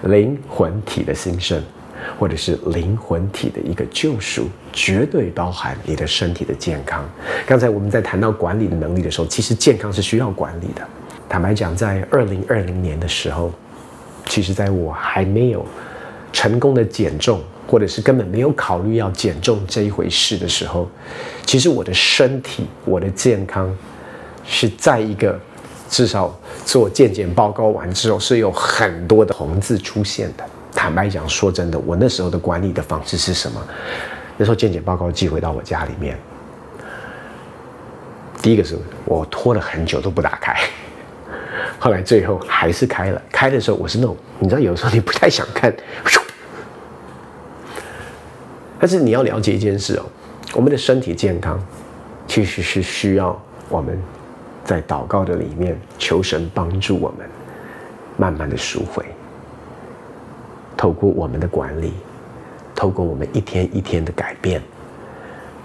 [0.04, 1.62] 灵魂体的兴盛，
[2.20, 7.08] 或者是灵魂体的一个救赎，绝对包含你的身体的健康。
[7.46, 10.88] 刚才我们在谈到管理的能力的时候，其实健康是需要管理的。
[11.28, 13.52] 坦白讲，在二零二零年的时候，
[14.28, 15.66] 其实在我还没有
[16.32, 20.88] 成功的减重，或者是根本没有考虑要减重这一回事的时候，
[21.46, 23.76] 其实我的身体、我的健康
[24.46, 25.40] 是在一个
[25.90, 30.44] 至少做健检报告完之后是有很多的红字出现的。
[30.76, 33.62] 坦白讲，说真的，我那时候的管理的方式是什么？
[34.38, 36.18] 那时候健检报告寄回到我家里面，
[38.42, 40.56] 第一个是我拖了很久都不打开。
[41.84, 45.76] 后来最后还是开了，开的时候我是那种，你知道，有时候你不太想看，
[48.80, 50.06] 但是你要了解一件事哦，
[50.54, 51.62] 我们的身体健康
[52.26, 54.02] 其实是需要我们
[54.64, 57.28] 在祷告的里面求神帮助我们，
[58.16, 59.04] 慢慢的赎回，
[60.78, 61.92] 透过我们的管理，
[62.74, 64.62] 透过我们一天一天的改变，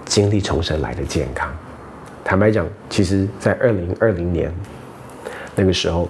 [0.03, 1.49] 经历从神来的健康。
[2.25, 4.53] 坦白讲，其实在二零二零年。
[5.59, 6.07] 那个时候，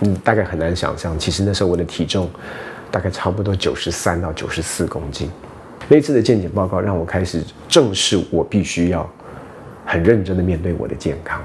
[0.00, 1.18] 嗯，大概很难想象。
[1.18, 2.28] 其实那时候我的体重
[2.90, 5.30] 大概差不多九十三到九十四公斤。
[5.88, 9.10] 那次的健检报告让我开始正视我必须要
[9.86, 11.40] 很认真的面对我的健康。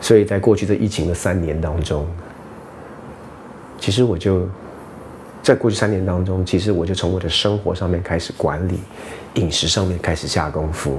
[0.00, 2.06] 所以在过去这疫情的三年当中，
[3.78, 4.48] 其实我就
[5.42, 8.80] 在过去三年当中，其实我就从我的生活上面开始管理，
[9.34, 10.98] 饮食上面开始下功夫，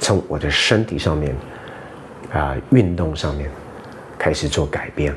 [0.00, 1.34] 从我的身体上面
[2.32, 3.50] 啊，运动上面。
[4.26, 5.14] 开始做改变，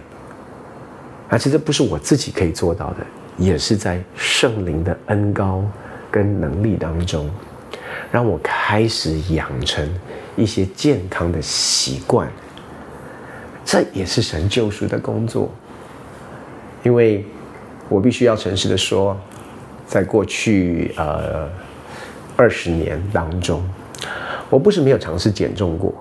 [1.29, 2.97] 而且这不是我自己可以做到的，
[3.39, 5.63] 也是在圣灵的恩高
[6.11, 7.27] 跟能力当中，
[8.11, 9.91] 让我开始养成
[10.35, 12.29] 一些健康的习惯。
[13.65, 15.49] 这也是神救赎的工作，
[16.83, 17.25] 因为
[17.87, 19.17] 我必须要诚实的说，
[19.87, 21.49] 在过去呃
[22.37, 23.67] 二十年当中，
[24.51, 25.91] 我不是没有尝试减重过，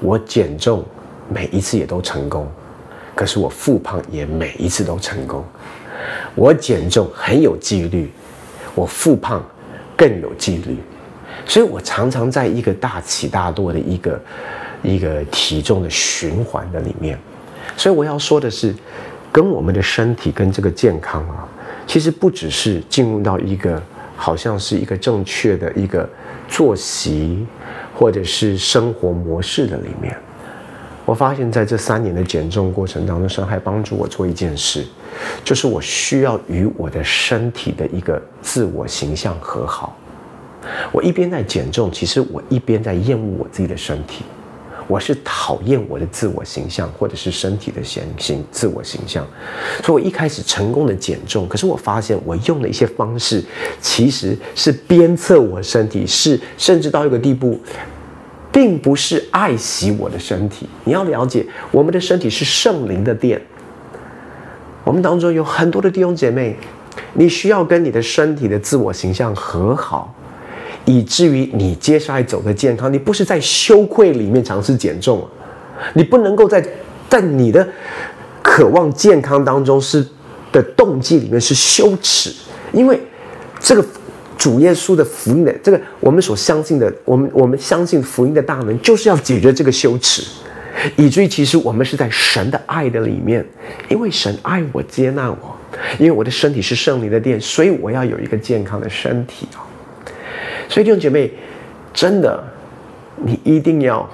[0.00, 0.84] 我减重。
[1.32, 2.50] 每一次也都成功，
[3.14, 5.44] 可是我复胖也每一次都成功。
[6.34, 8.10] 我减重很有纪律，
[8.74, 9.40] 我复胖
[9.96, 10.76] 更有纪律，
[11.46, 14.20] 所以我常常在一个大起大落的一个
[14.82, 17.16] 一个体重的循环的里面。
[17.76, 18.74] 所以我要说的是，
[19.30, 21.46] 跟我们的身体跟这个健康啊，
[21.86, 23.80] 其实不只是进入到一个
[24.16, 26.08] 好像是一个正确的一个
[26.48, 27.46] 作息
[27.94, 30.16] 或者是生活模式的里面。
[31.10, 34.86] 我发现，在这三年的减重过程当中，神还帮助我做一件事，
[35.42, 39.98] 就是我需要与我的身体的一个自我形象和好。
[40.92, 44.22] 我一边在减重，其实我一边在厌恶我自己的身体，
[44.86, 49.26] 我是讨厌我的自我形象，或者是身体的形形自我形象。
[49.82, 53.42] 所以我一开始成功的减重，可是我发现我用的一些方式，
[53.80, 57.58] 其实是鞭策我身体，是甚至到一个地步。
[58.52, 63.40] 并不是爱惜我的身体，你要了解，我们的身体是圣灵的殿。
[64.82, 66.56] 我们当中有很多的弟兄姐妹，
[67.12, 70.12] 你需要跟你的身体的自我形象和好，
[70.84, 75.24] 以至于你接下来走的健康，你不是在羞愧里面尝试减重，
[75.92, 76.64] 你不能够在
[77.08, 77.66] 在你的
[78.42, 80.04] 渴望健康当中是
[80.50, 82.32] 的动机里面是羞耻，
[82.72, 83.00] 因为
[83.60, 83.84] 这个
[84.40, 90.22] 主耶稣的福音的这个我们所相信的，我们我们相信福音的大门，就是要解决这个羞耻。
[90.96, 93.44] 以至于其实我们是在神的爱的里面，
[93.90, 95.56] 因为神爱我、接纳我，
[95.98, 99.60] 因为我的身体是圣灵的殿，所以我要有一个健康的身体啊。
[100.70, 101.30] 所以弟兄姐妹，
[101.92, 102.42] 真的，
[103.16, 104.08] 你一定要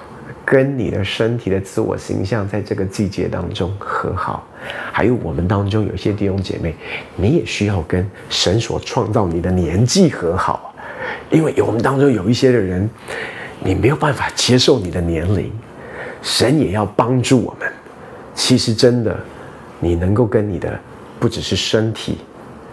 [0.47, 4.47] 跟你的身体的自我形象在这个季节当中和好。
[4.93, 6.73] 还有我们当中有些弟兄姐妹，
[7.17, 10.73] 你也需要跟神所创造你的年纪和好，
[11.31, 12.89] 因为我们当中有一些的人，
[13.59, 15.53] 你没有办法接受你的年龄。
[16.23, 17.71] 神也要帮助我们。
[18.35, 19.19] 其实真的，
[19.81, 20.79] 你能够跟你的
[21.19, 22.19] 不只是身体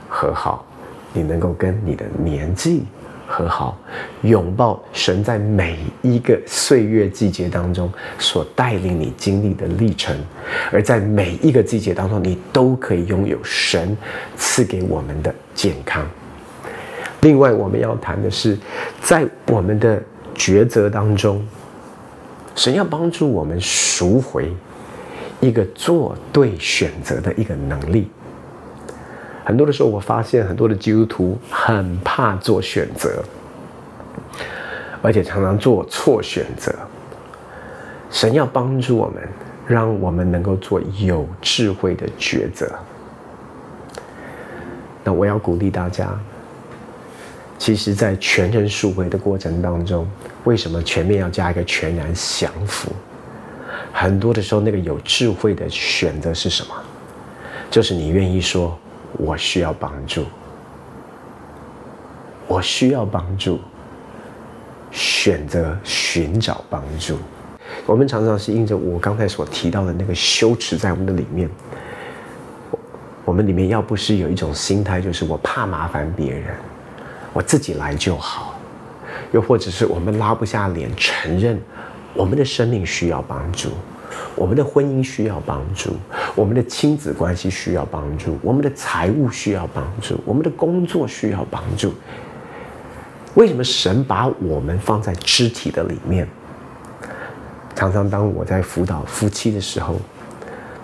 [0.08, 0.64] 和好，
[1.12, 2.84] 你能够跟你的年纪
[3.36, 3.76] 和好，
[4.22, 10.16] 拥抱神在每一个岁月季节当中所带领你经历的历程，
[10.72, 13.98] 而在每一个季节当中，你都可以拥有神
[14.38, 16.08] 赐给我们的健康。
[17.22, 18.56] 另外，我们要谈的是，
[19.02, 20.00] 在我们的
[20.36, 21.44] 抉择当中。
[22.56, 24.54] 神要帮助我们赎回
[25.40, 28.08] 一个做对选择的一个能力。
[29.46, 33.24] 很多的时候，我发现很多的基督徒很怕做选择，
[35.02, 36.74] 而且常常做错选择。
[38.10, 39.22] 神要帮助我们，
[39.68, 42.72] 让我们能够做有智慧的抉择。
[45.04, 46.10] 那我要鼓励大家。
[47.58, 50.08] 其实，在全人赎回的过程当中，
[50.44, 52.92] 为什么前面要加一个全然降服？
[53.92, 56.76] 很多的时候，那个有智慧的选择是什么？
[57.72, 58.78] 就是你愿意说
[59.18, 60.26] “我需要帮助”，
[62.48, 63.60] 我需要帮助，
[64.92, 67.18] 选择寻找帮助。
[67.86, 71.50] 我们常常是因着我刚才所提到的那个羞耻在我们的里面，
[73.26, 76.56] 我们里面要不是有一种心态，就是我怕麻烦别人。
[77.32, 78.60] 我自己来就好，
[79.32, 81.60] 又或者是我们拉不下脸承认，
[82.14, 83.70] 我们的生命需要帮助，
[84.36, 85.96] 我们的婚姻需要帮助，
[86.36, 91.94] 我们的亲子关系需要帮助，我们的财务需要帮助，我们的工作需要帮助。
[93.36, 96.28] 为什么神把我们放在肢体的里面？
[97.76, 99.96] 常常当我在辅导夫妻的时候，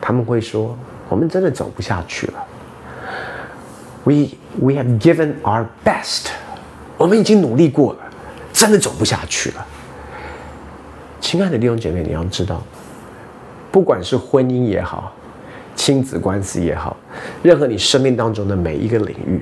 [0.02, 0.76] 他们会说
[1.08, 2.44] ：“我们真的走不下去了。”
[4.06, 6.30] We we have given our best，
[6.98, 8.00] 我们已经努力过了，
[8.52, 9.66] 真的走不下去了。
[11.22, 12.64] 亲爱的弟兄姐妹，你要知道，
[13.72, 15.14] 不管是婚姻也好，
[15.76, 16.98] 亲子关系也好，
[17.44, 19.42] 任何你生命当中的每一个领域，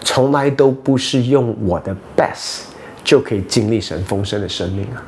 [0.00, 2.62] 从来都不是用我的 best
[3.02, 5.02] 就可以经历神丰盛的生命啊。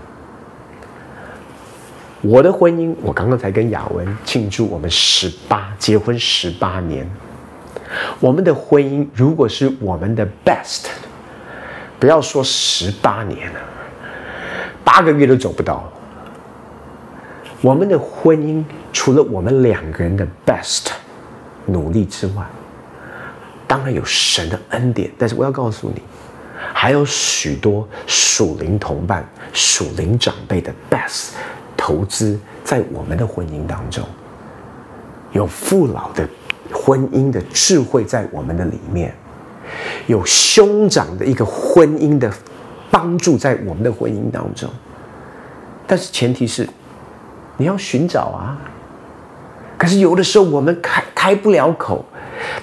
[2.20, 7.08] 我的婚姻，我刚刚才跟雅文庆祝我们十八结婚十八年。
[8.20, 10.86] 我们的婚姻，如果是我们的 best，
[11.98, 13.60] 不要说十八年了，
[14.84, 15.92] 八个月都走不到。
[17.62, 20.88] 我们的婚姻，除了我们两个人的 best
[21.66, 22.44] 努力之外，
[23.66, 25.10] 当然有神的恩典。
[25.16, 26.02] 但是我要告诉你，
[26.74, 31.30] 还有许多属灵同伴、属灵长辈的 best
[31.76, 34.04] 投资在我们的婚姻当中，
[35.32, 36.28] 有父老的。
[36.74, 39.14] 婚姻的智慧在我们的里面，
[40.06, 42.32] 有兄长的一个婚姻的
[42.90, 44.70] 帮助在我们的婚姻当中，
[45.86, 46.66] 但是前提是
[47.62, 48.58] 你要寻找啊。
[49.78, 52.04] 可是有的时候我们开开不了口，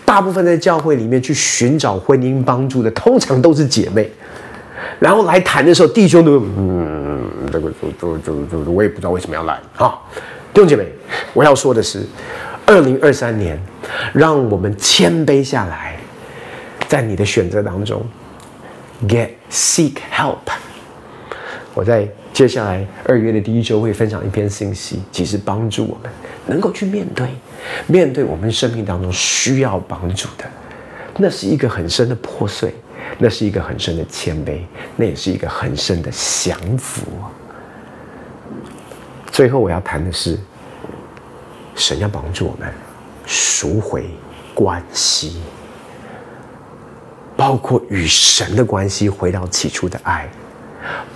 [0.03, 4.09] 大部分在教会里面去寻找婚姻帮助的，通常都是姐妹，
[4.99, 9.97] 然后来谈的时候，弟兄都嗯，这个就就就就我也不知道为什么要来啊，
[10.53, 10.85] 弟兄姐妹，
[11.33, 12.05] 我要说的是。
[12.65, 13.59] 二零二三年，
[14.13, 15.97] 让我们谦卑下来，
[16.87, 18.05] 在你的选择当中
[19.07, 20.35] ，get seek help。
[21.73, 22.07] 我在
[22.39, 26.09] 接下来二月的第一周会分享一篇信息，其实帮助我们
[26.47, 27.27] 能够去面对，
[27.85, 30.45] 面对我们生命当中需要帮助的，
[31.17, 32.73] 那是一个很深的破碎，
[33.17, 34.61] 那是一个很深的谦卑，
[34.95, 37.01] 那也是一个很深的降服。
[39.29, 40.39] 最后我要谈的是。
[41.75, 42.73] 神要帮助我们
[43.25, 44.09] 赎回
[44.53, 45.41] 关系，
[47.35, 50.29] 包括与神的关系回到起初的爱，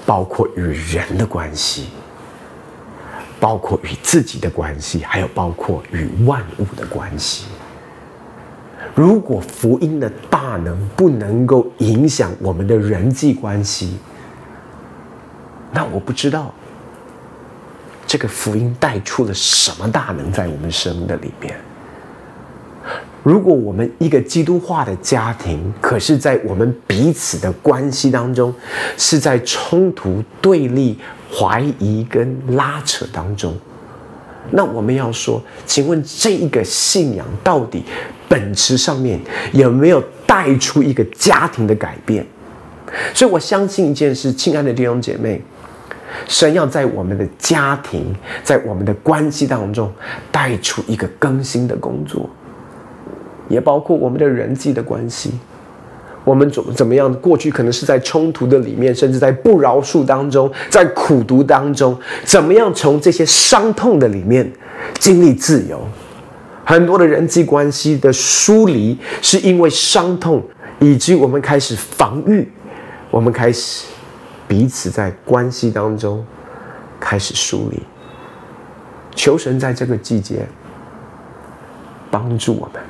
[0.05, 1.87] 包括与人的关系，
[3.39, 7.45] 包括与自己的关系，还有包括与万物的关系。
[8.93, 13.97] 如果福音的大能不能够影响我们的人际关系，
[15.71, 16.53] 那我不知道
[18.05, 21.57] 这个福音带出了什么大能在我们生命的里面。
[23.23, 28.53] 如果我们一个基督化的家庭，可是在我们彼此的关系当中，
[28.97, 30.99] 是在冲突、对立、
[31.33, 33.55] 怀疑跟拉扯当中，
[34.51, 37.85] 那我们要说，请问这一个信仰到底
[38.27, 39.17] 本质上面
[39.53, 42.25] 有没有带出一个家庭的改变？
[43.13, 45.41] 所以我相信一件事，亲爱的弟兄姐妹，
[46.27, 48.13] 神要在我们的家庭，
[48.43, 49.89] 在我们的关系当中
[50.29, 52.29] 带出一个更新的工作。
[53.53, 55.31] 也包括我们的人际的关系，
[56.23, 57.13] 我们怎么怎么样？
[57.21, 64.51] 过去可能是在冲突的里面，甚至在不饶恕当中，在苦读当中，怎么样从这些伤痛的里面
[64.99, 65.79] 经历自由？
[66.65, 70.41] 很多的人际关系的疏离，是因为伤痛，
[70.79, 72.49] 以及我们开始防御，
[73.11, 73.85] 我们开始
[74.47, 76.25] 彼此在关系当中
[76.99, 77.81] 开始疏离。
[79.13, 80.47] 求神在这个季节
[82.09, 82.81] 帮助我们。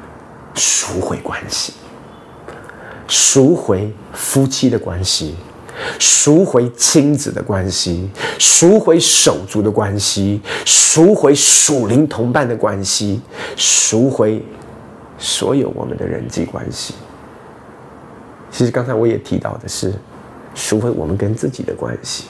[0.54, 1.74] 赎回关系，
[3.08, 5.36] 赎回夫妻的关系，
[5.99, 13.22] 赎回亲子的关系，赎回手足的关系，赎回属灵同伴的关系，
[13.56, 14.43] 赎回
[15.18, 16.93] 所有我们的人际关系。
[18.51, 19.93] 其实刚才我也提到的是，
[20.54, 22.26] 赎回我们跟自己的关系，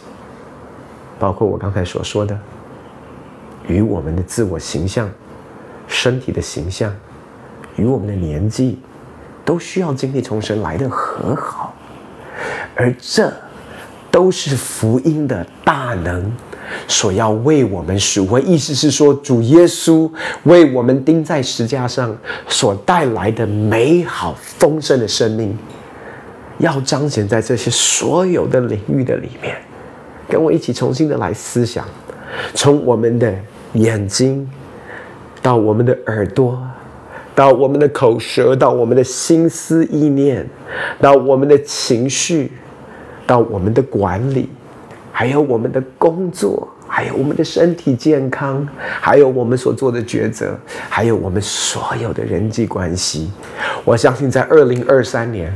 [1.20, 2.40] 包括我刚才所说的，
[3.68, 5.12] 与我们的自我形象、
[5.88, 6.96] 身体的形象。
[7.76, 8.80] 与我们的年纪，
[9.44, 11.74] 都需要经历从神来的和好，
[12.76, 13.34] 而这
[14.12, 16.32] 都是福音的大能
[16.88, 18.42] 所要为我们赎回。
[18.42, 20.10] 意思是说，主耶稣
[20.44, 22.16] 为我们钉在十架上
[22.48, 25.58] 所带来的美好丰盛的生命，
[26.60, 29.58] 要彰显在这些所有的领域的里面。
[30.30, 31.86] 跟我一起重新的来思想，
[32.54, 33.34] 从我们的
[33.74, 34.50] 眼睛
[35.42, 36.58] 到我们的耳朵。
[37.36, 40.48] 到我们的口舌，到我们的心思意念，
[41.00, 42.52] 到我们的情绪，
[43.26, 44.50] 到我们的管理，
[45.12, 50.56] 还有我们的工作，还有我们的身体健康，还有我们所做的抉择，
[50.90, 53.32] 还有我们所有的人际关系。
[53.84, 55.52] 我相信，在二零二三年，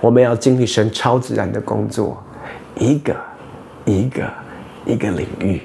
[0.00, 2.22] 我们要经历神超自然的工作，
[2.76, 3.16] 一个
[3.86, 4.22] 一个
[4.84, 5.62] 一个领域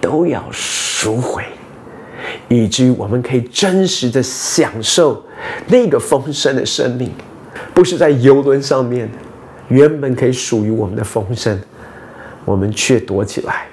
[0.00, 1.44] 都要赎回。
[2.56, 5.22] 以至于我们可以真实的享受
[5.68, 7.10] 那个丰盛的生命，
[7.72, 9.08] 不是在游轮上面，
[9.68, 11.58] 原本可以属于我们的丰盛，
[12.44, 13.66] 我们却躲起来，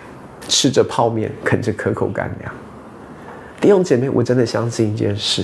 [0.47, 2.53] 吃着泡面，啃着可口干粮。
[3.59, 5.43] 弟兄姐妹，我真的相信一件事，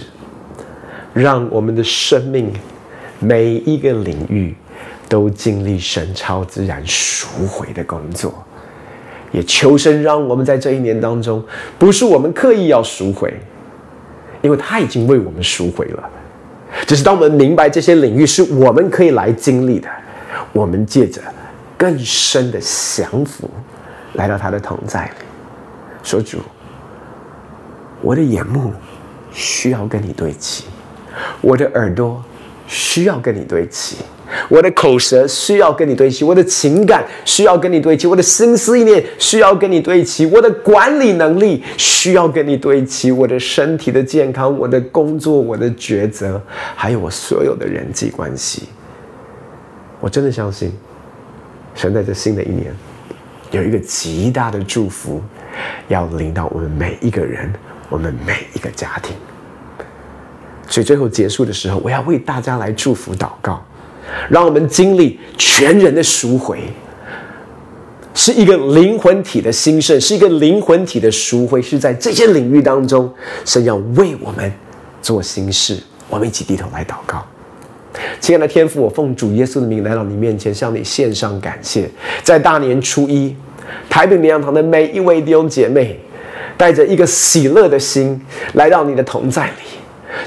[1.13, 2.53] 让我们的生命
[3.19, 4.55] 每一个领域
[5.09, 8.44] 都经历神超自然赎回的工作。
[9.35, 11.43] 也求神让我们在这一年当中，
[11.77, 13.33] 不是我们刻意要赎回，
[14.41, 16.09] 因为他已经为我们赎回了。
[16.87, 19.89] 只是当我们明白这些领域是我们可以来经历的，
[20.53, 21.21] 我们借着
[21.77, 23.49] 更深的降服，
[24.13, 25.25] 来到他的同在里，
[26.01, 26.37] 说主，
[28.01, 28.71] 我的眼目
[29.33, 30.63] 需要跟你对齐，
[31.41, 32.23] 我的耳朵
[32.67, 33.97] 需要跟你对齐。
[34.49, 46.41] 我的口舌需要跟你对齐，我的情感需要跟你对齐，我的心思意念需要跟你对齐，我的管理能力需要跟你对齐，我的身体的健康，我的工作，我的抉择，
[46.75, 48.63] 还有我所有的人际关系。
[49.99, 50.73] 我真的相信，
[51.75, 52.75] 神在这新的一年
[53.51, 55.21] 有一个极大的祝福，
[55.87, 57.53] 要临到我们每一个人，
[57.89, 59.15] 我们每一个家庭。
[60.67, 63.63] 所以最后结束的时候，我要为大家来祝福祷告。
[64.29, 66.59] 让我们经历全人的赎回，
[68.13, 73.11] 是一个灵魂体的兴盛，是一个灵魂体的赎回，是在这些领域当中，
[73.43, 74.51] 神要为我们
[75.01, 75.81] 做新事。
[76.07, 77.25] 我们一起低头来祷告，
[78.19, 81.89] 亲爱的天父，我奉主耶稣的名来到你面前，向你献上感谢。
[82.23, 83.35] 在大年初一，
[83.89, 85.99] 台北明阳堂的每一位弟兄姐妹，
[86.55, 88.21] 带着一个喜乐的心
[88.53, 89.53] 来到你的同在里。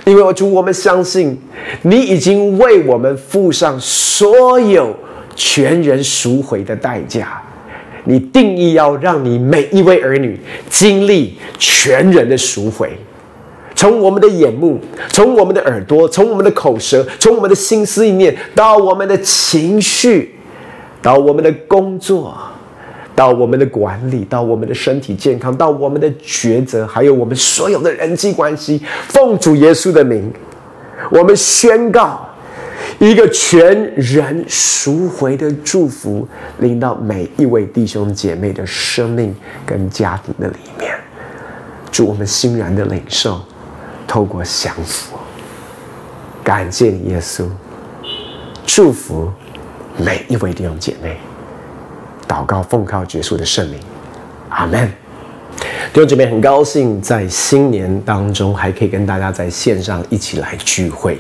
[0.05, 1.38] 因为主，我们相信
[1.82, 4.94] 你已经为我们付上所有
[5.34, 7.42] 全人赎回的代价。
[8.05, 10.40] 你定义要让你每一位儿女
[10.70, 12.90] 经历全人的赎回，
[13.74, 14.80] 从我们的眼目，
[15.11, 20.34] 从我们的耳朵，从我们的口舌，从我们的心思意念，到我们的情绪，
[21.03, 22.34] 到我们的工作。
[23.19, 30.33] 到我们的管理，到我们的身体健康，到我们的抉择，还有我们所有的人际关系，奉主耶稣的名，
[31.11, 32.25] 我们宣告
[33.01, 36.29] 一个全人赎回的祝福，
[36.61, 39.35] 临到每一位弟兄姐妹的生命
[39.66, 40.95] 跟家庭的里面。
[41.91, 43.41] 祝我们欣然的领受，
[44.07, 45.19] 透过降服，
[46.45, 47.47] 感谢，耶稣，
[48.64, 49.29] 祝福
[49.97, 51.16] 每一位弟兄姐妹。
[52.29, 53.81] 祷告奉靠结束的圣名，
[54.51, 54.87] 阿门。
[55.93, 61.18] 弟兄姐妹，很高兴在新年当中还可以跟大家在线上一起来聚会。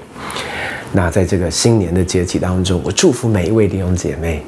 [0.92, 4.44] 那在这个新年的节气当中，我祝福每一位弟兄姐妹，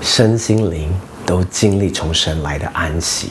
[0.00, 0.88] 身心灵
[1.24, 3.30] 都经历从神来的安息。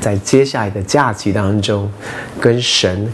[0.00, 1.90] 在接下来的假期当中，
[2.40, 3.10] 跟神、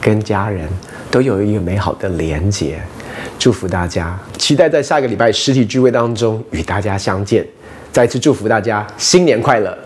[0.00, 0.68] 跟家人
[1.10, 2.80] 都有一个美好的连结。
[3.38, 7.46] 祝福大家，期待在下个礼拜实体聚会当中与大家相见。
[7.92, 9.76] 再次祝福大家新年快乐。